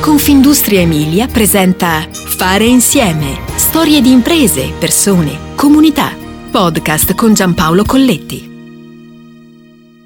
[0.00, 3.38] Confindustria Emilia presenta Fare insieme.
[3.56, 6.16] Storie di imprese, persone, comunità.
[6.50, 8.48] Podcast con Giampaolo Colletti.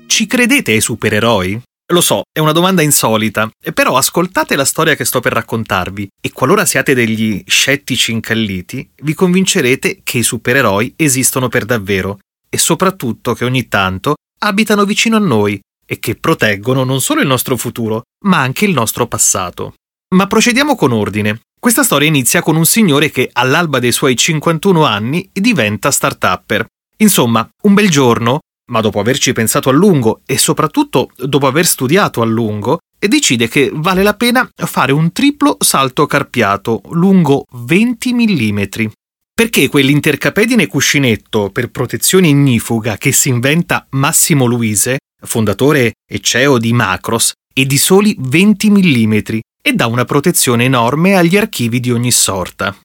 [0.07, 1.62] Ci credete ai supereroi?
[1.93, 6.33] Lo so, è una domanda insolita, però ascoltate la storia che sto per raccontarvi e
[6.33, 12.19] qualora siate degli scettici incalliti, vi convincerete che i supereroi esistono per davvero
[12.51, 17.29] e soprattutto che ogni tanto abitano vicino a noi e che proteggono non solo il
[17.29, 19.74] nostro futuro, ma anche il nostro passato.
[20.14, 21.41] Ma procediamo con ordine.
[21.59, 26.66] Questa storia inizia con un signore che all'alba dei suoi 51 anni diventa start-upper.
[26.98, 28.38] Insomma, un bel giorno,
[28.70, 33.73] ma dopo averci pensato a lungo e soprattutto dopo aver studiato a lungo, decide che
[33.74, 38.62] vale la pena fare un triplo salto carpiato lungo 20 mm.
[39.34, 46.73] Perché quell'intercapedine cuscinetto per protezione ignifuga che si inventa Massimo Luise, fondatore e CEO di
[46.73, 49.18] Macros, è di soli 20 mm
[49.66, 52.76] e dà una protezione enorme agli archivi di ogni sorta.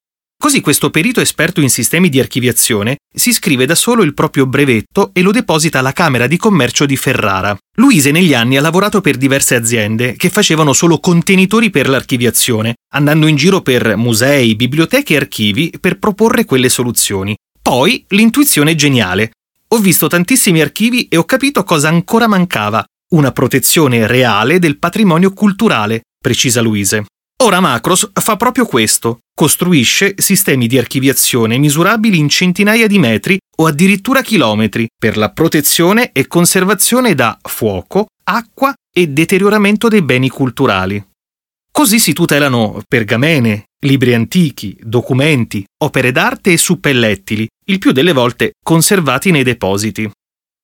[0.41, 5.09] Così questo perito esperto in sistemi di archiviazione si scrive da solo il proprio brevetto
[5.11, 7.57] e lo deposita alla Camera di Commercio di Ferrara.
[7.75, 13.27] Luise negli anni ha lavorato per diverse aziende che facevano solo contenitori per l'archiviazione, andando
[13.27, 17.35] in giro per musei, biblioteche e archivi per proporre quelle soluzioni.
[17.61, 19.31] Poi l'intuizione geniale.
[19.67, 25.33] Ho visto tantissimi archivi e ho capito cosa ancora mancava, una protezione reale del patrimonio
[25.33, 27.05] culturale, precisa Luise.
[27.41, 33.65] Ora Macros fa proprio questo, costruisce sistemi di archiviazione misurabili in centinaia di metri o
[33.65, 41.01] addirittura chilometri per la protezione e conservazione da fuoco, acqua e deterioramento dei beni culturali.
[41.71, 48.51] Così si tutelano pergamene, libri antichi, documenti, opere d'arte e suppellettili, il più delle volte
[48.61, 50.09] conservati nei depositi.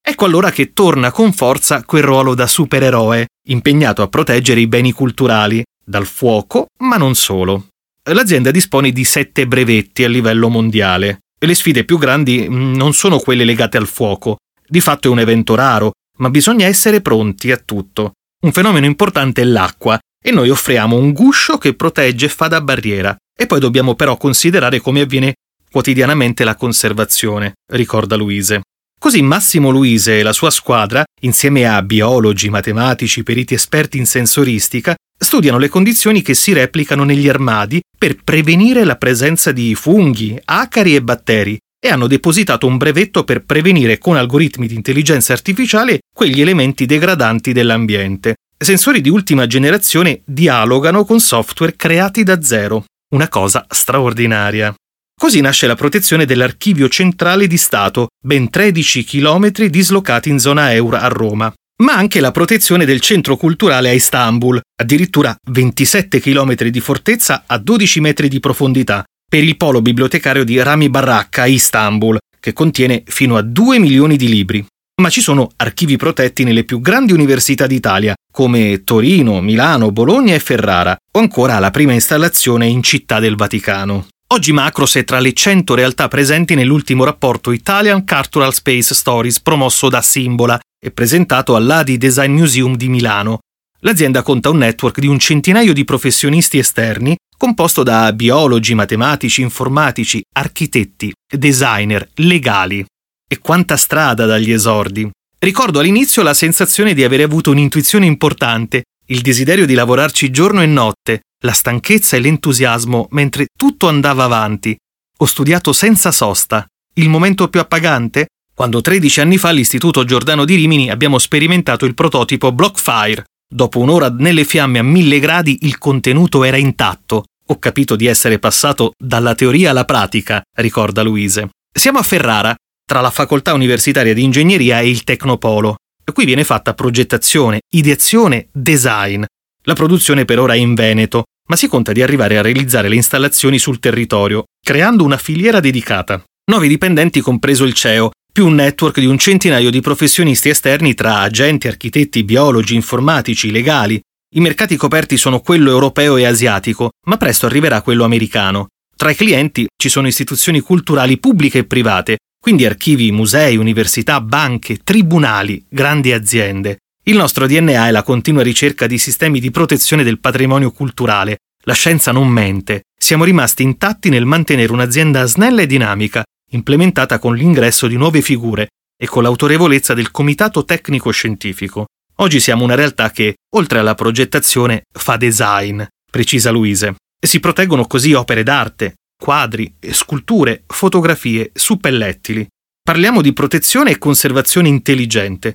[0.07, 4.91] Ecco allora che torna con forza quel ruolo da supereroe, impegnato a proteggere i beni
[4.91, 7.67] culturali, dal fuoco, ma non solo.
[8.03, 13.19] L'azienda dispone di sette brevetti a livello mondiale le sfide più grandi mm, non sono
[13.19, 14.37] quelle legate al fuoco.
[14.67, 18.13] Di fatto è un evento raro, ma bisogna essere pronti a tutto.
[18.43, 22.61] Un fenomeno importante è l'acqua e noi offriamo un guscio che protegge e fa da
[22.61, 23.15] barriera.
[23.37, 25.35] E poi dobbiamo però considerare come avviene
[25.69, 28.61] quotidianamente la conservazione, ricorda Luise.
[29.05, 34.95] Così Massimo Luise e la sua squadra, insieme a biologi, matematici, periti esperti in sensoristica,
[35.15, 40.95] studiano le condizioni che si replicano negli armadi per prevenire la presenza di funghi, acari
[40.95, 46.41] e batteri e hanno depositato un brevetto per prevenire con algoritmi di intelligenza artificiale quegli
[46.41, 48.37] elementi degradanti dell'ambiente.
[48.57, 54.73] Sensori di ultima generazione dialogano con software creati da zero, una cosa straordinaria.
[55.17, 60.97] Così nasce la protezione dell'Archivio Centrale di Stato, ben 13 km dislocati in zona euro
[60.97, 61.51] a Roma,
[61.83, 67.57] ma anche la protezione del centro culturale a Istanbul, addirittura 27 km di fortezza a
[67.57, 73.03] 12 metri di profondità, per il polo bibliotecario di Rami Baracca a Istanbul, che contiene
[73.05, 74.65] fino a 2 milioni di libri.
[75.01, 80.39] Ma ci sono archivi protetti nelle più grandi università d'Italia, come Torino, Milano, Bologna e
[80.39, 84.07] Ferrara, o ancora la prima installazione in Città del Vaticano.
[84.35, 89.87] Oggi Macros è tra le 100 realtà presenti nell'ultimo rapporto Italian Cultural Space Stories promosso
[89.87, 93.39] da Simbola e presentato all'Adi Design Museum di Milano.
[93.79, 100.21] L'azienda conta un network di un centinaio di professionisti esterni composto da biologi, matematici, informatici,
[100.33, 102.83] architetti, designer, legali.
[103.25, 105.09] E quanta strada dagli esordi.
[105.39, 110.65] Ricordo all'inizio la sensazione di avere avuto un'intuizione importante, il desiderio di lavorarci giorno e
[110.65, 114.75] notte, la stanchezza e l'entusiasmo mentre tutto andava avanti.
[115.19, 116.65] Ho studiato senza sosta.
[116.95, 118.27] Il momento più appagante?
[118.53, 123.23] Quando 13 anni fa all'Istituto Giordano di Rimini abbiamo sperimentato il prototipo Blockfire.
[123.47, 127.25] Dopo un'ora nelle fiamme a mille gradi il contenuto era intatto.
[127.47, 131.49] Ho capito di essere passato dalla teoria alla pratica, ricorda Luise.
[131.71, 135.75] Siamo a Ferrara, tra la facoltà universitaria di ingegneria e il Tecnopolo.
[136.11, 139.23] Qui viene fatta progettazione, ideazione, design.
[139.63, 142.95] La produzione per ora è in Veneto, ma si conta di arrivare a realizzare le
[142.95, 146.23] installazioni sul territorio, creando una filiera dedicata.
[146.51, 151.19] Nove dipendenti compreso il CEO, più un network di un centinaio di professionisti esterni tra
[151.19, 153.99] agenti, architetti, biologi, informatici, legali.
[154.35, 158.67] I mercati coperti sono quello europeo e asiatico, ma presto arriverà quello americano.
[158.95, 164.79] Tra i clienti ci sono istituzioni culturali pubbliche e private, quindi archivi, musei, università, banche,
[164.83, 166.77] tribunali, grandi aziende.
[167.07, 171.37] Il nostro DNA è la continua ricerca di sistemi di protezione del patrimonio culturale.
[171.65, 172.85] La scienza non mente.
[172.97, 178.69] Siamo rimasti intatti nel mantenere un'azienda snella e dinamica, implementata con l'ingresso di nuove figure
[178.97, 181.85] e con l'autorevolezza del Comitato Tecnico Scientifico.
[182.15, 186.95] Oggi siamo una realtà che, oltre alla progettazione, fa design, precisa Luise.
[187.23, 192.47] Si proteggono così opere d'arte, quadri, sculture, fotografie, suppellettili.
[192.81, 195.53] Parliamo di protezione e conservazione intelligente.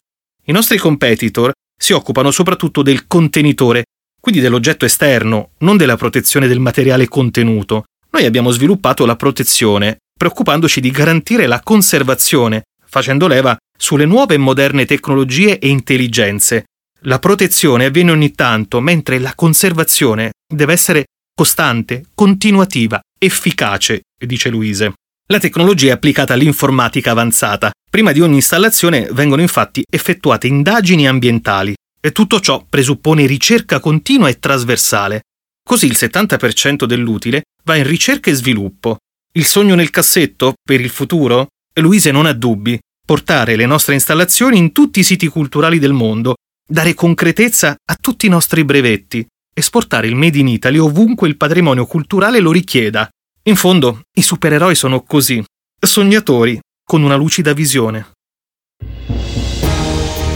[0.51, 3.85] I nostri competitor si occupano soprattutto del contenitore,
[4.21, 7.85] quindi dell'oggetto esterno, non della protezione del materiale contenuto.
[8.11, 14.39] Noi abbiamo sviluppato la protezione, preoccupandoci di garantire la conservazione, facendo leva sulle nuove e
[14.39, 16.65] moderne tecnologie e intelligenze.
[17.03, 24.95] La protezione avviene ogni tanto, mentre la conservazione deve essere costante, continuativa, efficace, dice Luise.
[25.31, 27.71] La tecnologia è applicata all'informatica avanzata.
[27.89, 34.29] Prima di ogni installazione vengono infatti effettuate indagini ambientali e tutto ciò presuppone ricerca continua
[34.29, 35.23] e trasversale.
[35.63, 38.97] Così il 70% dell'utile va in ricerca e sviluppo.
[39.33, 41.47] Il sogno nel cassetto per il futuro?
[41.75, 42.77] Luise non ha dubbi.
[43.07, 46.35] Portare le nostre installazioni in tutti i siti culturali del mondo,
[46.69, 49.25] dare concretezza a tutti i nostri brevetti,
[49.55, 53.09] esportare il Made in Italy ovunque il patrimonio culturale lo richieda.
[53.51, 55.43] In fondo, i supereroi sono così,
[55.85, 58.13] sognatori, con una lucida visione.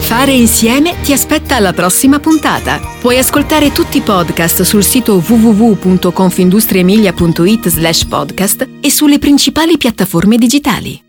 [0.01, 2.81] Fare insieme ti aspetta alla prossima puntata.
[2.99, 11.04] Puoi ascoltare tutti i podcast sul sito www.confindustriemilia.it slash podcast e sulle principali piattaforme digitali.